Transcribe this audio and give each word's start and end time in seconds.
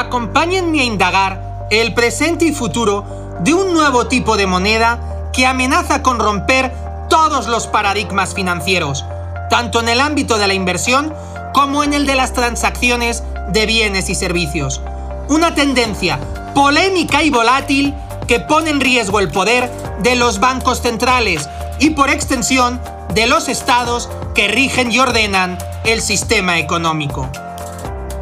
acompáñenme 0.00 0.80
a 0.80 0.84
indagar 0.84 1.66
el 1.70 1.94
presente 1.94 2.46
y 2.46 2.52
futuro 2.52 3.04
de 3.40 3.54
un 3.54 3.72
nuevo 3.72 4.06
tipo 4.06 4.36
de 4.36 4.46
moneda 4.46 4.98
que 5.32 5.46
amenaza 5.46 6.02
con 6.02 6.18
romper 6.18 6.72
todos 7.08 7.46
los 7.46 7.66
paradigmas 7.66 8.34
financieros, 8.34 9.04
tanto 9.50 9.80
en 9.80 9.88
el 9.88 10.00
ámbito 10.00 10.38
de 10.38 10.48
la 10.48 10.54
inversión 10.54 11.14
como 11.52 11.84
en 11.84 11.92
el 11.92 12.06
de 12.06 12.14
las 12.14 12.32
transacciones 12.32 13.22
de 13.48 13.66
bienes 13.66 14.08
y 14.08 14.14
servicios. 14.14 14.80
Una 15.28 15.54
tendencia 15.54 16.18
polémica 16.54 17.22
y 17.22 17.30
volátil 17.30 17.94
que 18.26 18.40
pone 18.40 18.70
en 18.70 18.80
riesgo 18.80 19.20
el 19.20 19.30
poder 19.30 19.70
de 20.02 20.16
los 20.16 20.40
bancos 20.40 20.80
centrales 20.80 21.48
y 21.78 21.90
por 21.90 22.10
extensión 22.10 22.80
de 23.14 23.26
los 23.26 23.48
estados 23.48 24.08
que 24.34 24.48
rigen 24.48 24.92
y 24.92 24.98
ordenan 24.98 25.58
el 25.84 26.00
sistema 26.00 26.58
económico. 26.58 27.28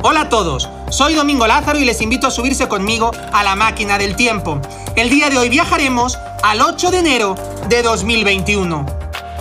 Hola 0.02 0.22
a 0.22 0.28
todos, 0.28 0.68
soy 0.90 1.14
Domingo 1.14 1.46
Lázaro 1.46 1.78
y 1.78 1.84
les 1.84 2.00
invito 2.00 2.26
a 2.26 2.30
subirse 2.30 2.66
conmigo 2.68 3.10
a 3.32 3.42
la 3.42 3.56
máquina 3.56 3.98
del 3.98 4.16
tiempo. 4.16 4.58
El 4.96 5.10
día 5.10 5.28
de 5.30 5.38
hoy 5.38 5.48
viajaremos 5.48 6.18
al 6.42 6.60
8 6.62 6.90
de 6.90 6.98
enero 6.98 7.34
de 7.68 7.82
2021. 7.82 8.86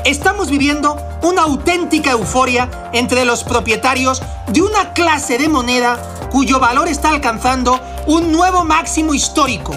Estamos 0.06 0.50
viviendo 0.50 0.98
una 1.22 1.42
auténtica 1.44 2.12
euforia 2.12 2.90
entre 2.94 3.26
los 3.26 3.44
propietarios 3.44 4.22
de 4.48 4.62
una 4.62 4.94
clase 4.94 5.38
de 5.38 5.50
moneda 5.50 6.00
cuyo 6.32 6.60
valor 6.60 6.88
está 6.88 7.10
alcanzando 7.10 7.80
un 8.08 8.32
nuevo 8.32 8.64
máximo 8.64 9.14
histórico. 9.14 9.76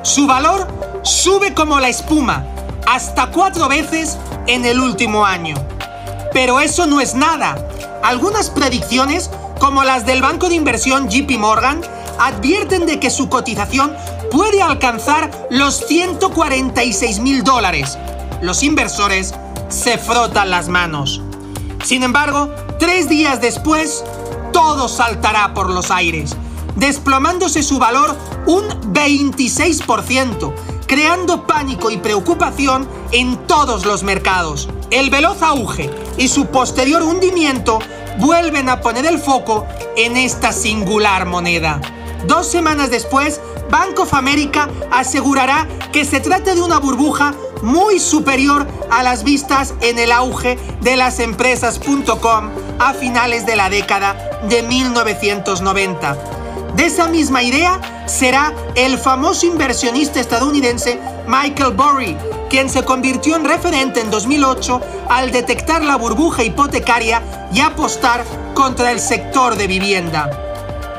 Su 0.03 0.28
valor 0.28 0.67
sube 1.03 1.53
como 1.53 1.80
la 1.80 1.89
espuma, 1.89 2.45
hasta 2.86 3.28
cuatro 3.31 3.67
veces 3.67 4.17
en 4.47 4.66
el 4.66 4.80
último 4.80 5.25
año. 5.25 5.55
Pero 6.33 6.59
eso 6.59 6.86
no 6.86 7.02
es 7.02 7.16
nada. 7.16 7.58
Algunas 8.03 8.50
predicciones, 8.50 9.30
como 9.59 9.83
las 9.83 10.05
del 10.05 10.22
banco 10.22 10.50
de 10.50 10.55
inversión 10.55 11.09
JP 11.09 11.38
Morgan, 11.38 11.81
advierten 12.19 12.86
de 12.86 13.00
que 13.00 13.09
su 13.09 13.30
cotización 13.30 13.94
puede 14.31 14.61
alcanzar 14.61 15.47
los 15.49 15.86
146 15.88 17.20
mil 17.20 17.44
dólares. 17.44 17.97
Los 18.42 18.64
inversores 18.64 19.33
se 19.70 19.97
frotan 19.97 20.49
las 20.49 20.70
manos. 20.70 21.22
Sin 21.83 22.03
embargo, 22.03 22.49
tres 22.80 23.09
días 23.09 23.42
después, 23.42 24.03
todo 24.53 24.88
saltará 24.88 25.53
por 25.53 25.70
los 25.70 25.92
aires, 25.92 26.36
desplomándose 26.78 27.64
su 27.64 27.80
valor 27.80 28.16
un 28.45 28.66
26%, 28.94 30.53
creando 30.86 31.45
pánico 31.45 31.92
y 31.92 31.97
preocupación 31.97 32.88
en 33.11 33.36
todos 33.47 33.86
los 33.86 34.03
mercados. 34.03 34.70
El 34.89 35.09
veloz 35.09 35.42
auge 35.42 35.89
y 36.17 36.30
su 36.30 36.45
posterior 36.48 37.03
hundimiento 37.03 37.80
vuelven 38.20 38.70
a 38.70 38.81
poner 38.81 39.05
el 39.05 39.20
foco 39.20 39.66
en 39.95 40.16
esta 40.16 40.52
singular 40.52 41.25
moneda. 41.25 41.81
Dos 42.25 42.48
semanas 42.48 42.89
después, 42.89 43.42
Bank 43.70 44.00
of 44.00 44.14
America 44.14 44.70
asegurará 44.92 45.67
que 45.92 46.05
se 46.05 46.20
trata 46.20 46.55
de 46.55 46.61
una 46.61 46.80
burbuja 46.80 47.33
muy 47.61 48.00
superior 48.00 48.67
a 48.89 49.03
las 49.03 49.23
vistas 49.23 49.73
en 49.81 50.00
el 50.00 50.11
auge 50.11 50.58
de 50.81 50.95
las 50.95 51.20
empresas.com 51.20 52.50
a 52.80 52.94
finales 52.94 53.45
de 53.45 53.55
la 53.55 53.70
década 53.70 54.16
de 54.48 54.61
1990. 54.64 56.36
De 56.78 56.86
esa 56.86 57.08
misma 57.08 57.42
idea 57.42 58.06
será 58.06 58.53
el 58.75 59.00
famoso 59.00 59.47
inversionista 59.47 60.20
estadounidense 60.20 61.00
Michael 61.25 61.73
Burry, 61.73 62.16
quien 62.52 62.70
se 62.70 62.86
convirtió 62.86 63.36
en 63.36 63.45
referente 63.45 64.00
en 64.00 64.11
2008 64.11 64.80
al 65.10 65.32
detectar 65.32 65.83
la 65.83 65.95
burbuja 65.95 66.43
hipotecaria 66.43 67.49
y 67.52 67.61
apostar 67.61 68.23
contra 68.54 68.92
el 68.92 68.99
sector 68.99 69.55
de 69.55 69.65
vivienda. 69.65 70.30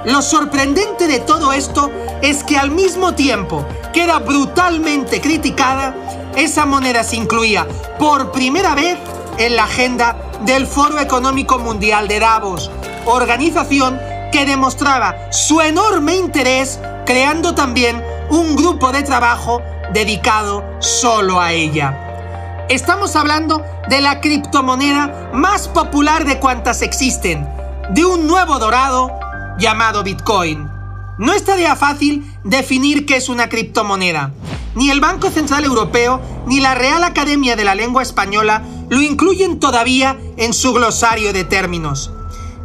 Lo 0.04 0.20
sorprendente 0.20 1.06
de 1.06 1.20
todo 1.20 1.52
esto 1.52 1.92
es 2.22 2.42
que 2.42 2.58
al 2.58 2.72
mismo 2.72 3.14
tiempo 3.14 3.64
queda 3.92 4.18
brutalmente 4.18 5.20
criticada, 5.20 5.94
esa 6.34 6.66
moneda 6.66 7.04
se 7.04 7.14
incluía 7.14 7.68
por 8.00 8.32
primera 8.32 8.74
vez 8.74 8.98
en 9.38 9.54
la 9.54 9.62
agenda 9.62 10.16
del 10.44 10.66
Foro 10.66 10.98
Económico 10.98 11.60
Mundial 11.60 12.08
de 12.08 12.18
Davos, 12.18 12.68
organización 13.04 14.07
que 14.30 14.46
demostraba 14.46 15.32
su 15.32 15.60
enorme 15.60 16.16
interés 16.16 16.80
creando 17.06 17.54
también 17.54 18.02
un 18.30 18.56
grupo 18.56 18.92
de 18.92 19.02
trabajo 19.02 19.62
dedicado 19.92 20.64
solo 20.80 21.40
a 21.40 21.52
ella. 21.52 22.66
Estamos 22.68 23.16
hablando 23.16 23.62
de 23.88 24.02
la 24.02 24.20
criptomoneda 24.20 25.30
más 25.32 25.68
popular 25.68 26.26
de 26.26 26.38
cuantas 26.38 26.82
existen, 26.82 27.48
de 27.90 28.04
un 28.04 28.26
nuevo 28.26 28.58
dorado 28.58 29.10
llamado 29.58 30.02
Bitcoin. 30.02 30.68
No 31.16 31.32
es 31.32 31.44
tarea 31.44 31.74
fácil 31.76 32.30
definir 32.44 33.06
qué 33.06 33.16
es 33.16 33.28
una 33.28 33.48
criptomoneda. 33.48 34.32
Ni 34.74 34.90
el 34.90 35.00
Banco 35.00 35.30
Central 35.30 35.64
Europeo 35.64 36.20
ni 36.46 36.60
la 36.60 36.74
Real 36.74 37.02
Academia 37.02 37.56
de 37.56 37.64
la 37.64 37.74
Lengua 37.74 38.02
Española 38.02 38.62
lo 38.90 39.00
incluyen 39.00 39.58
todavía 39.58 40.16
en 40.36 40.52
su 40.52 40.72
glosario 40.74 41.32
de 41.32 41.44
términos. 41.44 42.12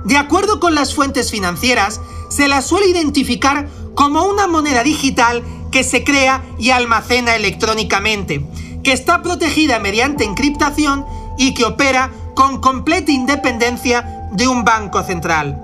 De 0.05 0.17
acuerdo 0.17 0.59
con 0.59 0.75
las 0.75 0.93
fuentes 0.93 1.31
financieras, 1.31 2.01
se 2.29 2.47
la 2.47 2.61
suele 2.61 2.87
identificar 2.87 3.69
como 3.95 4.23
una 4.23 4.47
moneda 4.47 4.83
digital 4.83 5.43
que 5.71 5.83
se 5.83 6.03
crea 6.03 6.43
y 6.59 6.71
almacena 6.71 7.35
electrónicamente, 7.35 8.45
que 8.83 8.91
está 8.91 9.21
protegida 9.21 9.79
mediante 9.79 10.23
encriptación 10.23 11.05
y 11.37 11.53
que 11.53 11.65
opera 11.65 12.11
con 12.35 12.59
completa 12.59 13.11
independencia 13.11 14.29
de 14.33 14.47
un 14.47 14.63
banco 14.65 15.03
central. 15.03 15.61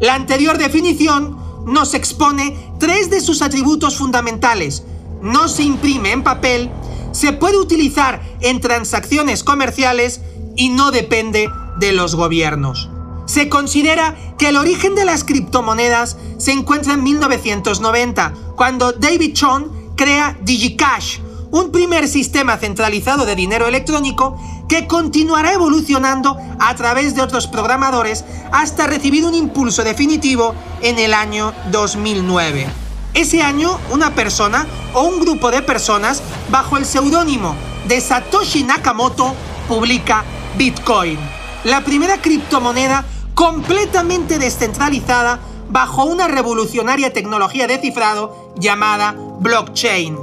La 0.00 0.14
anterior 0.14 0.58
definición 0.58 1.36
nos 1.66 1.94
expone 1.94 2.56
tres 2.78 3.10
de 3.10 3.20
sus 3.20 3.42
atributos 3.42 3.96
fundamentales. 3.96 4.84
No 5.22 5.48
se 5.48 5.64
imprime 5.64 6.12
en 6.12 6.22
papel, 6.22 6.70
se 7.12 7.32
puede 7.32 7.58
utilizar 7.58 8.22
en 8.40 8.60
transacciones 8.60 9.42
comerciales 9.42 10.20
y 10.54 10.68
no 10.68 10.90
depende 10.90 11.50
de 11.78 11.92
los 11.92 12.14
gobiernos. 12.14 12.90
Se 13.26 13.48
considera 13.48 14.14
que 14.38 14.48
el 14.48 14.56
origen 14.56 14.94
de 14.94 15.04
las 15.04 15.24
criptomonedas 15.24 16.16
se 16.38 16.52
encuentra 16.52 16.94
en 16.94 17.02
1990, 17.02 18.32
cuando 18.56 18.92
David 18.92 19.34
Chon 19.34 19.92
crea 19.96 20.36
DigiCash, 20.42 21.18
un 21.50 21.72
primer 21.72 22.08
sistema 22.08 22.56
centralizado 22.56 23.26
de 23.26 23.34
dinero 23.34 23.66
electrónico 23.66 24.38
que 24.68 24.86
continuará 24.86 25.52
evolucionando 25.52 26.36
a 26.58 26.74
través 26.76 27.14
de 27.14 27.22
otros 27.22 27.46
programadores 27.46 28.24
hasta 28.52 28.86
recibir 28.86 29.24
un 29.24 29.34
impulso 29.34 29.82
definitivo 29.84 30.54
en 30.80 30.98
el 30.98 31.14
año 31.14 31.52
2009. 31.70 32.66
Ese 33.14 33.42
año, 33.42 33.78
una 33.90 34.14
persona 34.14 34.66
o 34.92 35.02
un 35.02 35.20
grupo 35.20 35.50
de 35.50 35.62
personas 35.62 36.22
bajo 36.50 36.76
el 36.76 36.84
seudónimo 36.84 37.56
de 37.88 38.00
Satoshi 38.00 38.62
Nakamoto 38.62 39.34
publica 39.68 40.24
Bitcoin, 40.58 41.18
la 41.64 41.82
primera 41.82 42.20
criptomoneda 42.20 43.04
completamente 43.36 44.38
descentralizada 44.38 45.38
bajo 45.68 46.06
una 46.06 46.26
revolucionaria 46.26 47.12
tecnología 47.12 47.66
de 47.66 47.78
cifrado 47.78 48.52
llamada 48.56 49.14
blockchain 49.40 50.16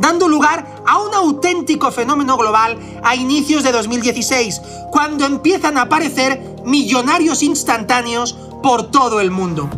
dando 0.00 0.28
lugar 0.28 0.82
a 0.84 0.98
un 0.98 1.14
auténtico 1.14 1.90
fenómeno 1.90 2.36
global 2.36 2.76
a 3.02 3.14
inicios 3.14 3.62
de 3.62 3.72
2016, 3.72 4.60
cuando 4.90 5.24
empiezan 5.24 5.78
a 5.78 5.82
aparecer 5.82 6.42
millonarios 6.64 7.42
instantáneos 7.42 8.36
por 8.62 8.90
todo 8.90 9.20
el 9.20 9.30
mundo. 9.30 9.70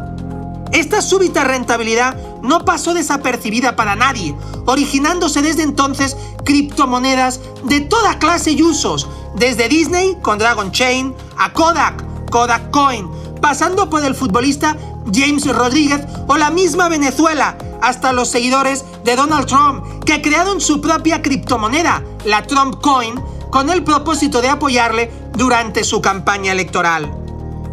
Esta 0.72 1.00
súbita 1.00 1.44
rentabilidad 1.44 2.16
no 2.42 2.64
pasó 2.64 2.94
desapercibida 2.94 3.76
para 3.76 3.96
nadie, 3.96 4.34
originándose 4.66 5.40
desde 5.40 5.62
entonces 5.62 6.16
criptomonedas 6.44 7.40
de 7.64 7.80
toda 7.80 8.18
clase 8.18 8.52
y 8.52 8.62
usos, 8.62 9.08
desde 9.36 9.68
Disney 9.68 10.18
con 10.20 10.38
Dragon 10.38 10.72
Chain 10.72 11.14
a 11.36 11.52
Kodak, 11.52 12.07
Kodak 12.30 12.70
Coin, 12.70 13.08
pasando 13.40 13.88
por 13.88 14.04
el 14.04 14.14
futbolista 14.14 14.76
James 15.12 15.46
Rodríguez 15.46 16.06
o 16.26 16.36
la 16.36 16.50
misma 16.50 16.88
Venezuela, 16.88 17.56
hasta 17.80 18.12
los 18.12 18.28
seguidores 18.28 18.84
de 19.04 19.16
Donald 19.16 19.46
Trump, 19.46 20.04
que 20.04 20.20
crearon 20.20 20.60
su 20.60 20.80
propia 20.80 21.22
criptomoneda, 21.22 22.02
la 22.24 22.46
Trump 22.46 22.80
Coin, 22.80 23.14
con 23.50 23.70
el 23.70 23.82
propósito 23.84 24.40
de 24.40 24.48
apoyarle 24.48 25.10
durante 25.34 25.84
su 25.84 26.00
campaña 26.00 26.52
electoral. 26.52 27.10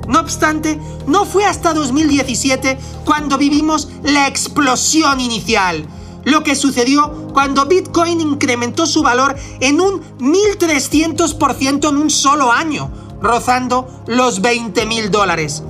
No 0.07 0.19
obstante, 0.19 0.79
no 1.07 1.25
fue 1.25 1.45
hasta 1.45 1.73
2017 1.73 2.77
cuando 3.03 3.37
vivimos 3.37 3.89
la 4.03 4.27
explosión 4.27 5.19
inicial, 5.19 5.87
lo 6.23 6.43
que 6.43 6.55
sucedió 6.55 7.29
cuando 7.33 7.65
Bitcoin 7.65 8.21
incrementó 8.21 8.85
su 8.85 9.03
valor 9.03 9.35
en 9.59 9.81
un 9.81 10.01
1300% 10.19 11.89
en 11.89 11.97
un 11.97 12.09
solo 12.09 12.51
año, 12.51 12.91
rozando 13.21 14.03
los 14.07 14.41
20 14.41 14.85
mil 14.85 15.11
dólares. 15.11 15.63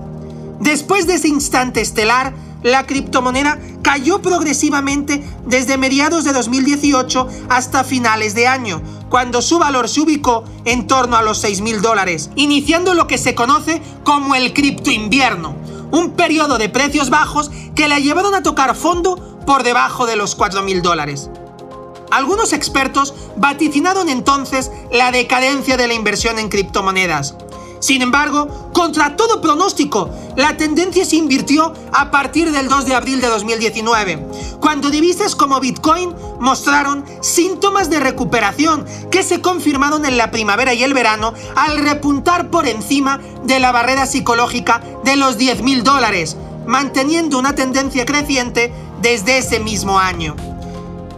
Después 0.59 1.07
de 1.07 1.15
ese 1.15 1.27
instante 1.27 1.81
estelar, 1.81 2.33
la 2.63 2.87
criptomoneda 2.87 3.59
cayó 3.83 4.21
progresivamente 4.21 5.23
desde 5.45 5.77
mediados 5.77 6.23
de 6.23 6.33
2018 6.33 7.27
hasta 7.49 7.83
finales 7.83 8.33
de 8.33 8.47
año, 8.47 8.81
cuando 9.09 9.43
su 9.43 9.59
valor 9.59 9.87
se 9.87 10.01
ubicó 10.01 10.43
en 10.65 10.87
torno 10.87 11.15
a 11.15 11.21
los 11.21 11.37
6 11.39 11.61
mil 11.61 11.81
dólares, 11.81 12.31
iniciando 12.35 12.95
lo 12.95 13.05
que 13.05 13.19
se 13.19 13.35
conoce 13.35 13.81
como 14.03 14.33
el 14.33 14.53
cripto 14.53 14.89
invierno, 14.89 15.55
un 15.91 16.13
periodo 16.13 16.57
de 16.57 16.69
precios 16.69 17.11
bajos 17.11 17.51
que 17.75 17.87
la 17.87 17.99
llevaron 17.99 18.33
a 18.33 18.41
tocar 18.41 18.75
fondo 18.75 19.39
por 19.45 19.61
debajo 19.61 20.07
de 20.07 20.15
los 20.15 20.33
4 20.33 20.63
mil 20.63 20.81
dólares. 20.81 21.29
Algunos 22.11 22.53
expertos 22.53 23.13
vaticinaron 23.35 24.09
entonces 24.09 24.71
la 24.91 25.11
decadencia 25.11 25.77
de 25.77 25.87
la 25.87 25.93
inversión 25.93 26.39
en 26.39 26.49
criptomonedas. 26.49 27.35
Sin 27.79 28.01
embargo, 28.01 28.71
contra 28.73 29.15
todo 29.15 29.41
pronóstico, 29.41 30.09
la 30.35 30.57
tendencia 30.57 31.05
se 31.05 31.17
invirtió 31.17 31.71
a 31.93 32.09
partir 32.09 32.51
del 32.51 32.67
2 32.67 32.85
de 32.85 32.95
abril 32.95 33.21
de 33.21 33.27
2019, 33.27 34.25
cuando 34.59 34.89
divisas 34.89 35.35
como 35.35 35.59
Bitcoin 35.59 36.15
mostraron 36.39 37.05
síntomas 37.21 37.91
de 37.91 37.99
recuperación 37.99 38.85
que 39.11 39.21
se 39.21 39.39
confirmaron 39.39 40.05
en 40.05 40.17
la 40.17 40.31
primavera 40.31 40.73
y 40.73 40.83
el 40.83 40.95
verano 40.95 41.33
al 41.55 41.77
repuntar 41.77 42.49
por 42.49 42.67
encima 42.67 43.19
de 43.43 43.59
la 43.59 43.71
barrera 43.71 44.07
psicológica 44.07 44.81
de 45.03 45.15
los 45.15 45.37
10 45.37 45.61
mil 45.61 45.83
dólares, 45.83 46.37
manteniendo 46.65 47.37
una 47.37 47.53
tendencia 47.53 48.05
creciente 48.05 48.73
desde 49.01 49.37
ese 49.37 49.59
mismo 49.59 49.99
año. 49.99 50.35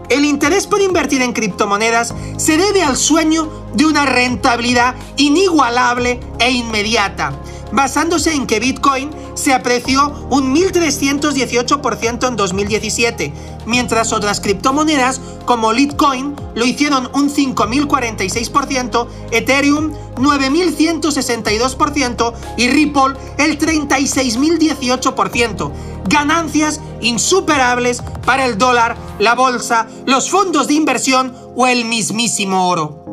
El 0.09 0.24
interés 0.24 0.68
por 0.68 0.81
invertir 0.81 1.21
en 1.21 1.33
criptomonedas 1.33 2.13
se 2.38 2.57
debe 2.57 2.81
al 2.81 2.95
sueño 2.95 3.50
de 3.74 3.86
una 3.86 4.06
rentabilidad 4.06 4.95
inigualable 5.18 6.19
e 6.39 6.51
inmediata, 6.51 7.33
basándose 7.74 8.33
en 8.33 8.48
que 8.48 8.59
Bitcoin 8.59 9.09
se 9.38 9.54
apreció 9.54 10.28
un 10.30 10.54
1.318% 10.56 12.28
en 12.28 12.36
2017, 12.36 13.31
mientras 13.66 14.12
otras 14.12 14.42
criptomonedas 14.42 15.22
como 15.45 15.72
Litecoin 15.72 16.36
lo 16.56 16.66
hicieron 16.66 17.10
un 17.13 17.30
5.046%, 17.30 19.07
Ethereum 19.31 19.94
9.162% 20.16 22.34
y 22.57 22.68
Ripple 22.69 23.13
el 23.38 23.57
36.018%, 23.60 25.72
ganancias 26.10 26.81
insuperables 27.01 28.01
para 28.25 28.45
el 28.45 28.57
dólar, 28.57 28.98
la 29.19 29.36
bolsa, 29.36 29.88
los 30.06 30.31
fondos 30.31 30.68
de 30.68 30.74
inversión 30.74 31.36
o 31.56 31.68
el 31.68 31.86
mismísimo 31.86 32.68
oro. 32.68 33.06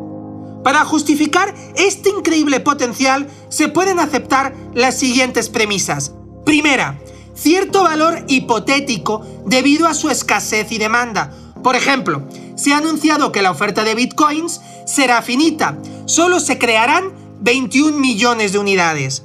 Para 0.65 0.83
justificar 0.83 1.53
este 1.75 2.09
increíble 2.09 2.59
potencial 2.59 3.27
se 3.49 3.67
pueden 3.67 3.99
aceptar 3.99 4.55
las 4.73 4.97
siguientes 4.97 5.47
premisas. 5.47 6.15
Primera, 6.43 6.99
cierto 7.35 7.83
valor 7.83 8.25
hipotético 8.27 9.23
debido 9.45 9.85
a 9.85 9.93
su 9.93 10.09
escasez 10.09 10.71
y 10.71 10.79
demanda. 10.79 11.31
Por 11.63 11.75
ejemplo, 11.75 12.27
se 12.55 12.73
ha 12.73 12.77
anunciado 12.77 13.31
que 13.31 13.43
la 13.43 13.51
oferta 13.51 13.83
de 13.83 13.93
bitcoins 13.93 14.59
será 14.87 15.21
finita, 15.21 15.77
solo 16.07 16.39
se 16.39 16.57
crearán 16.57 17.13
21 17.41 17.99
millones 17.99 18.51
de 18.51 18.57
unidades. 18.57 19.21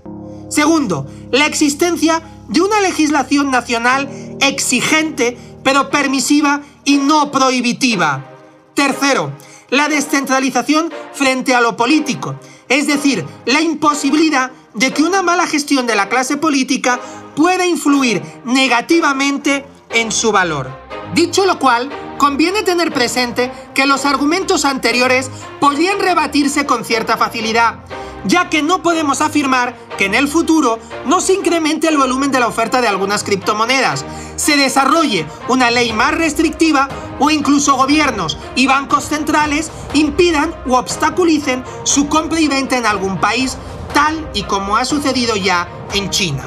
Segundo, 0.51 1.07
la 1.31 1.47
existencia 1.47 2.21
de 2.49 2.61
una 2.61 2.83
legislación 2.83 3.51
nacional 3.51 4.11
exigente 4.43 5.39
pero 5.65 5.89
permisiva 5.89 6.61
y 6.85 6.99
no 6.99 7.31
prohibitiva. 7.31 8.27
Tercero, 8.75 9.33
la 9.71 9.89
descentralización 9.89 10.93
frente 11.13 11.55
a 11.55 11.61
lo 11.61 11.77
político, 11.77 12.35
es 12.69 12.87
decir, 12.87 13.25
la 13.47 13.61
imposibilidad 13.61 14.51
de 14.75 14.93
que 14.93 15.03
una 15.03 15.23
mala 15.23 15.47
gestión 15.47 15.87
de 15.87 15.97
la 15.97 16.09
clase 16.09 16.37
política 16.37 17.01
pueda 17.35 17.67
influir 17.67 18.23
negativamente 18.45 19.65
en 19.91 20.13
su 20.13 20.33
valor. 20.33 20.71
Dicho 21.15 21.45
lo 21.45 21.59
cual, 21.59 21.91
conviene 22.19 22.63
tener 22.63 22.93
presente 22.93 23.51
que 23.75 23.87
los 23.87 24.05
argumentos 24.05 24.65
anteriores 24.65 25.31
podrían 25.59 25.99
rebatirse 25.99 26.67
con 26.67 26.85
cierta 26.85 27.17
facilidad, 27.17 27.81
ya 28.25 28.49
que 28.51 28.63
no 28.63 28.83
podemos 28.83 29.21
afirmar 29.21 29.77
que 29.97 30.07
en 30.07 30.15
el 30.15 30.29
futuro 30.29 30.79
no 31.07 31.21
se 31.21 31.35
incremente 31.35 31.89
el 31.89 31.97
volumen 31.97 32.31
de 32.31 32.41
la 32.41 32.49
oferta 32.49 32.81
de 32.81 32.89
algunas 32.89 33.25
criptomonedas, 33.25 34.05
se 34.37 34.57
desarrolle 34.57 35.27
una 35.49 35.71
ley 35.71 35.93
más 35.93 36.15
restrictiva 36.15 36.89
o 37.19 37.31
incluso 37.31 37.77
gobiernos 37.77 38.39
y 38.57 38.67
bancos 38.67 39.05
centrales 39.05 39.71
impidan 39.95 40.55
u 40.67 40.75
obstaculicen 40.75 41.65
su 41.85 42.09
compra 42.09 42.41
y 42.41 42.49
venta 42.49 42.77
en 42.77 42.87
algún 42.87 43.21
país, 43.21 43.57
tal 43.93 44.29
y 44.35 44.45
como 44.45 44.77
ha 44.77 44.85
sucedido 44.85 45.37
ya 45.37 45.69
en 45.95 46.11
China. 46.11 46.45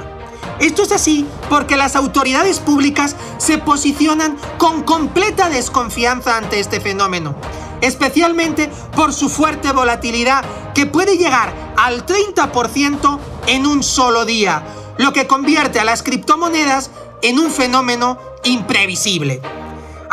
Esto 0.60 0.84
es 0.84 0.92
así 0.92 1.28
porque 1.50 1.78
las 1.78 1.96
autoridades 1.96 2.60
públicas 2.60 3.16
se 3.38 3.58
posicionan 3.58 4.38
con 4.58 4.84
completa 4.84 5.50
desconfianza 5.50 6.38
ante 6.38 6.60
este 6.60 6.80
fenómeno 6.80 7.36
especialmente 7.84 8.70
por 8.96 9.14
su 9.14 9.30
fuerte 9.30 9.72
volatilidad 9.72 10.44
que 10.74 10.86
puede 10.86 11.18
llegar 11.18 11.54
al 11.78 12.06
30% 12.06 13.20
en 13.48 13.68
un 13.68 13.84
solo 13.84 14.26
día, 14.26 14.64
lo 14.98 15.12
que 15.12 15.28
convierte 15.28 15.80
a 15.80 15.84
las 15.84 16.02
criptomonedas 16.02 16.92
en 17.22 17.40
un 17.40 17.52
fenómeno 17.52 18.18
imprevisible. 18.46 19.42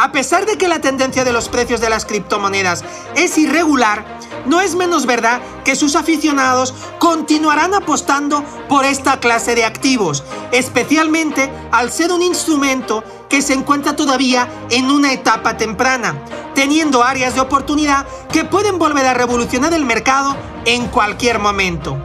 A 0.03 0.13
pesar 0.13 0.47
de 0.47 0.57
que 0.57 0.67
la 0.67 0.81
tendencia 0.81 1.25
de 1.25 1.33
los 1.35 1.51
precios 1.51 1.83
de 1.83 1.91
las 1.91 2.07
criptomonedas 2.07 2.83
es 3.17 3.37
irregular, 3.37 4.07
no 4.47 4.63
es 4.63 4.75
menos 4.75 5.05
verdad 5.05 5.43
que 5.63 5.77
sus 5.77 5.95
aficionados 5.95 6.73
continuarán 6.99 7.75
apostando 7.75 8.43
por 8.67 8.87
esta 8.87 9.21
clase 9.21 9.55
de 9.55 9.67
activos, 9.67 10.25
especialmente 10.53 11.53
al 11.71 11.91
ser 11.91 12.13
un 12.13 12.23
instrumento 12.23 13.05
que 13.29 13.43
se 13.43 13.53
encuentra 13.53 13.95
todavía 13.95 14.49
en 14.71 14.91
una 14.91 15.13
etapa 15.13 15.59
temprana, 15.59 16.15
teniendo 16.55 17.05
áreas 17.05 17.35
de 17.35 17.43
oportunidad 17.43 18.07
que 18.33 18.47
pueden 18.47 18.79
volver 18.79 19.05
a 19.05 19.13
revolucionar 19.13 19.75
el 19.75 19.85
mercado 19.85 20.35
en 20.65 20.87
cualquier 20.87 21.41
momento. 21.41 21.99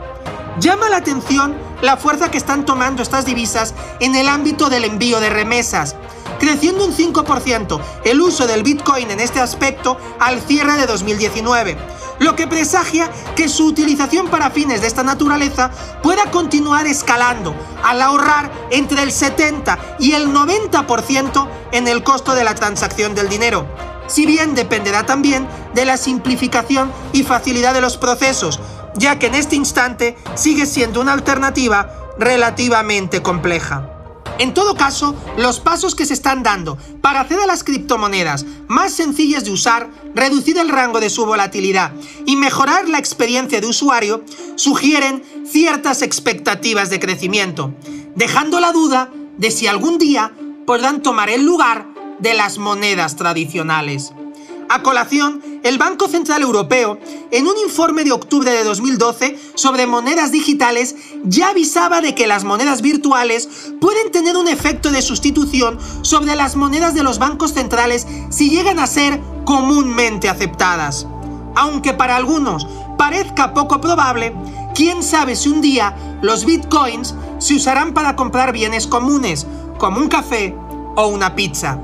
Llama 0.60 0.90
la 0.90 0.98
atención 0.98 1.65
la 1.82 1.96
fuerza 1.96 2.30
que 2.30 2.38
están 2.38 2.64
tomando 2.64 3.02
estas 3.02 3.24
divisas 3.24 3.74
en 4.00 4.14
el 4.14 4.28
ámbito 4.28 4.68
del 4.68 4.84
envío 4.84 5.20
de 5.20 5.30
remesas, 5.30 5.96
creciendo 6.38 6.84
un 6.84 6.94
5% 6.94 7.80
el 8.04 8.20
uso 8.20 8.46
del 8.46 8.62
Bitcoin 8.62 9.10
en 9.10 9.20
este 9.20 9.40
aspecto 9.40 9.98
al 10.18 10.40
cierre 10.40 10.76
de 10.76 10.86
2019, 10.86 11.76
lo 12.18 12.34
que 12.34 12.46
presagia 12.46 13.10
que 13.34 13.48
su 13.48 13.66
utilización 13.66 14.28
para 14.28 14.50
fines 14.50 14.80
de 14.80 14.86
esta 14.86 15.02
naturaleza 15.02 15.70
pueda 16.02 16.30
continuar 16.30 16.86
escalando 16.86 17.54
al 17.84 18.00
ahorrar 18.00 18.50
entre 18.70 19.02
el 19.02 19.12
70 19.12 19.96
y 19.98 20.12
el 20.12 20.28
90% 20.28 21.48
en 21.72 21.88
el 21.88 22.02
costo 22.02 22.34
de 22.34 22.44
la 22.44 22.54
transacción 22.54 23.14
del 23.14 23.28
dinero 23.28 23.66
si 24.06 24.26
bien 24.26 24.54
dependerá 24.54 25.04
también 25.04 25.48
de 25.74 25.84
la 25.84 25.96
simplificación 25.96 26.92
y 27.12 27.22
facilidad 27.24 27.74
de 27.74 27.80
los 27.80 27.96
procesos, 27.96 28.60
ya 28.96 29.18
que 29.18 29.26
en 29.26 29.34
este 29.34 29.56
instante 29.56 30.16
sigue 30.34 30.66
siendo 30.66 31.00
una 31.00 31.12
alternativa 31.12 32.14
relativamente 32.18 33.22
compleja. 33.22 33.92
En 34.38 34.52
todo 34.52 34.74
caso, 34.74 35.14
los 35.38 35.60
pasos 35.60 35.94
que 35.94 36.04
se 36.04 36.12
están 36.12 36.42
dando 36.42 36.76
para 37.00 37.20
hacer 37.20 37.40
a 37.40 37.46
las 37.46 37.64
criptomonedas 37.64 38.44
más 38.68 38.92
sencillas 38.92 39.44
de 39.44 39.50
usar, 39.50 39.88
reducir 40.14 40.58
el 40.58 40.68
rango 40.68 41.00
de 41.00 41.08
su 41.08 41.24
volatilidad 41.24 41.92
y 42.26 42.36
mejorar 42.36 42.88
la 42.88 42.98
experiencia 42.98 43.60
de 43.60 43.66
usuario 43.66 44.22
sugieren 44.56 45.22
ciertas 45.46 46.02
expectativas 46.02 46.90
de 46.90 47.00
crecimiento, 47.00 47.72
dejando 48.14 48.60
la 48.60 48.72
duda 48.72 49.10
de 49.38 49.50
si 49.50 49.66
algún 49.66 49.96
día 49.96 50.32
podrán 50.66 51.00
tomar 51.00 51.30
el 51.30 51.44
lugar 51.44 51.86
de 52.18 52.34
las 52.34 52.58
monedas 52.58 53.16
tradicionales. 53.16 54.12
A 54.68 54.82
colación, 54.82 55.60
el 55.62 55.78
Banco 55.78 56.08
Central 56.08 56.42
Europeo, 56.42 56.98
en 57.30 57.46
un 57.46 57.56
informe 57.58 58.02
de 58.02 58.10
octubre 58.10 58.50
de 58.50 58.64
2012 58.64 59.38
sobre 59.54 59.86
monedas 59.86 60.32
digitales, 60.32 60.96
ya 61.24 61.50
avisaba 61.50 62.00
de 62.00 62.16
que 62.16 62.26
las 62.26 62.42
monedas 62.42 62.82
virtuales 62.82 63.48
pueden 63.80 64.10
tener 64.10 64.36
un 64.36 64.48
efecto 64.48 64.90
de 64.90 65.02
sustitución 65.02 65.78
sobre 66.02 66.34
las 66.34 66.56
monedas 66.56 66.94
de 66.94 67.04
los 67.04 67.20
bancos 67.20 67.52
centrales 67.52 68.08
si 68.30 68.50
llegan 68.50 68.80
a 68.80 68.88
ser 68.88 69.20
comúnmente 69.44 70.28
aceptadas. 70.28 71.06
Aunque 71.54 71.94
para 71.94 72.16
algunos 72.16 72.66
parezca 72.98 73.54
poco 73.54 73.80
probable, 73.80 74.34
quién 74.74 75.04
sabe 75.04 75.36
si 75.36 75.48
un 75.48 75.60
día 75.60 76.18
los 76.22 76.44
bitcoins 76.44 77.14
se 77.38 77.54
usarán 77.54 77.94
para 77.94 78.16
comprar 78.16 78.52
bienes 78.52 78.88
comunes, 78.88 79.46
como 79.78 80.00
un 80.00 80.08
café 80.08 80.56
o 80.96 81.06
una 81.06 81.36
pizza. 81.36 81.78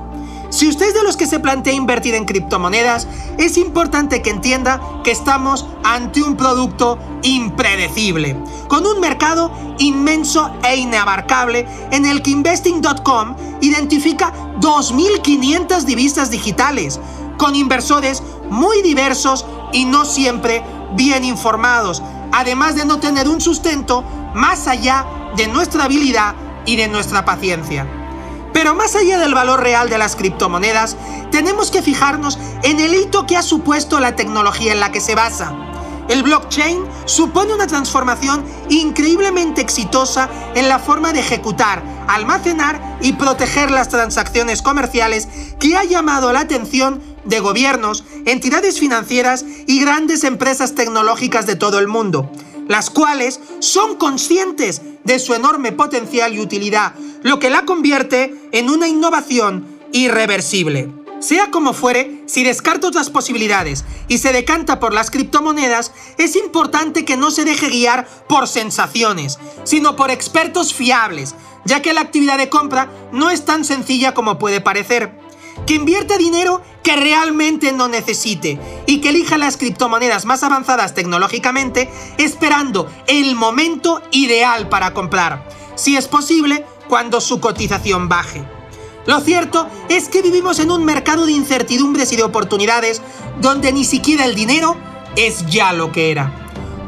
Si 0.62 0.68
usted 0.68 0.86
es 0.86 0.94
de 0.94 1.02
los 1.02 1.16
que 1.16 1.26
se 1.26 1.40
plantea 1.40 1.72
invertir 1.72 2.14
en 2.14 2.24
criptomonedas, 2.24 3.08
es 3.36 3.58
importante 3.58 4.22
que 4.22 4.30
entienda 4.30 4.80
que 5.02 5.10
estamos 5.10 5.66
ante 5.82 6.22
un 6.22 6.36
producto 6.36 7.00
impredecible, 7.24 8.36
con 8.68 8.86
un 8.86 9.00
mercado 9.00 9.50
inmenso 9.80 10.52
e 10.62 10.76
inabarcable 10.76 11.66
en 11.90 12.06
el 12.06 12.22
que 12.22 12.30
investing.com 12.30 13.34
identifica 13.60 14.32
2.500 14.60 15.80
divisas 15.80 16.30
digitales, 16.30 17.00
con 17.38 17.56
inversores 17.56 18.22
muy 18.48 18.82
diversos 18.82 19.44
y 19.72 19.84
no 19.84 20.04
siempre 20.04 20.62
bien 20.94 21.24
informados, 21.24 22.04
además 22.30 22.76
de 22.76 22.84
no 22.84 23.00
tener 23.00 23.28
un 23.28 23.40
sustento 23.40 24.04
más 24.32 24.68
allá 24.68 25.06
de 25.34 25.48
nuestra 25.48 25.86
habilidad 25.86 26.36
y 26.66 26.76
de 26.76 26.86
nuestra 26.86 27.24
paciencia. 27.24 28.01
Pero 28.52 28.74
más 28.74 28.94
allá 28.94 29.18
del 29.18 29.34
valor 29.34 29.60
real 29.60 29.88
de 29.88 29.98
las 29.98 30.16
criptomonedas, 30.16 30.96
tenemos 31.30 31.70
que 31.70 31.82
fijarnos 31.82 32.38
en 32.62 32.80
el 32.80 32.94
hito 32.94 33.26
que 33.26 33.36
ha 33.36 33.42
supuesto 33.42 34.00
la 34.00 34.16
tecnología 34.16 34.72
en 34.72 34.80
la 34.80 34.92
que 34.92 35.00
se 35.00 35.14
basa. 35.14 35.52
El 36.08 36.22
blockchain 36.22 36.84
supone 37.06 37.54
una 37.54 37.66
transformación 37.66 38.44
increíblemente 38.68 39.60
exitosa 39.60 40.28
en 40.54 40.68
la 40.68 40.78
forma 40.78 41.12
de 41.12 41.20
ejecutar, 41.20 41.82
almacenar 42.08 42.98
y 43.00 43.14
proteger 43.14 43.70
las 43.70 43.88
transacciones 43.88 44.62
comerciales 44.62 45.28
que 45.58 45.76
ha 45.76 45.84
llamado 45.84 46.32
la 46.32 46.40
atención 46.40 47.00
de 47.24 47.40
gobiernos, 47.40 48.04
entidades 48.26 48.80
financieras 48.80 49.44
y 49.66 49.80
grandes 49.80 50.24
empresas 50.24 50.74
tecnológicas 50.74 51.46
de 51.46 51.56
todo 51.56 51.78
el 51.78 51.86
mundo, 51.86 52.30
las 52.72 52.88
cuales 52.88 53.38
son 53.58 53.96
conscientes 53.96 54.80
de 55.04 55.18
su 55.18 55.34
enorme 55.34 55.72
potencial 55.72 56.32
y 56.32 56.40
utilidad, 56.40 56.94
lo 57.22 57.38
que 57.38 57.50
la 57.50 57.66
convierte 57.66 58.34
en 58.50 58.70
una 58.70 58.88
innovación 58.88 59.78
irreversible. 59.92 60.90
Sea 61.20 61.50
como 61.50 61.74
fuere, 61.74 62.22
si 62.26 62.42
descarta 62.42 62.88
otras 62.88 63.10
posibilidades 63.10 63.84
y 64.08 64.18
se 64.18 64.32
decanta 64.32 64.80
por 64.80 64.94
las 64.94 65.10
criptomonedas, 65.10 65.92
es 66.16 66.34
importante 66.34 67.04
que 67.04 67.18
no 67.18 67.30
se 67.30 67.44
deje 67.44 67.68
guiar 67.68 68.08
por 68.26 68.48
sensaciones, 68.48 69.38
sino 69.64 69.94
por 69.94 70.10
expertos 70.10 70.72
fiables, 70.72 71.34
ya 71.66 71.82
que 71.82 71.92
la 71.92 72.00
actividad 72.00 72.38
de 72.38 72.48
compra 72.48 72.88
no 73.12 73.28
es 73.28 73.44
tan 73.44 73.66
sencilla 73.66 74.14
como 74.14 74.38
puede 74.38 74.62
parecer. 74.62 75.21
Que 75.66 75.74
invierta 75.74 76.18
dinero 76.18 76.62
que 76.82 76.96
realmente 76.96 77.72
no 77.72 77.88
necesite 77.88 78.58
y 78.86 79.00
que 79.00 79.10
elija 79.10 79.38
las 79.38 79.56
criptomonedas 79.56 80.24
más 80.24 80.42
avanzadas 80.42 80.94
tecnológicamente 80.94 81.90
esperando 82.18 82.90
el 83.06 83.36
momento 83.36 84.02
ideal 84.10 84.68
para 84.68 84.92
comprar, 84.92 85.48
si 85.76 85.96
es 85.96 86.08
posible, 86.08 86.66
cuando 86.88 87.20
su 87.20 87.40
cotización 87.40 88.08
baje. 88.08 88.44
Lo 89.06 89.20
cierto 89.20 89.68
es 89.88 90.08
que 90.08 90.22
vivimos 90.22 90.58
en 90.60 90.70
un 90.70 90.84
mercado 90.84 91.26
de 91.26 91.32
incertidumbres 91.32 92.12
y 92.12 92.16
de 92.16 92.22
oportunidades 92.22 93.02
donde 93.40 93.72
ni 93.72 93.84
siquiera 93.84 94.24
el 94.24 94.34
dinero 94.34 94.76
es 95.16 95.46
ya 95.46 95.72
lo 95.72 95.90
que 95.90 96.10
era. 96.10 96.32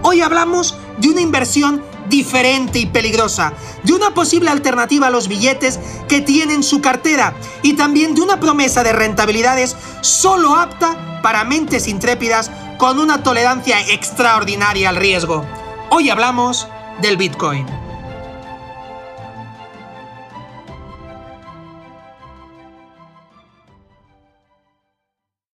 Hoy 0.02 0.20
hablamos 0.20 0.76
de 0.98 1.08
una 1.08 1.20
inversión 1.20 1.82
diferente 2.08 2.78
y 2.78 2.86
peligrosa, 2.86 3.52
de 3.82 3.92
una 3.92 4.14
posible 4.14 4.50
alternativa 4.50 5.06
a 5.06 5.10
los 5.10 5.28
billetes 5.28 5.78
que 6.08 6.20
tiene 6.20 6.54
en 6.54 6.62
su 6.62 6.80
cartera 6.80 7.34
y 7.62 7.74
también 7.74 8.14
de 8.14 8.22
una 8.22 8.40
promesa 8.40 8.82
de 8.82 8.92
rentabilidades 8.92 9.76
solo 10.00 10.56
apta 10.56 11.20
para 11.22 11.44
mentes 11.44 11.88
intrépidas 11.88 12.50
con 12.78 12.98
una 12.98 13.22
tolerancia 13.22 13.80
extraordinaria 13.92 14.88
al 14.90 14.96
riesgo. 14.96 15.44
Hoy 15.90 16.10
hablamos 16.10 16.68
del 17.00 17.16
Bitcoin. 17.16 17.83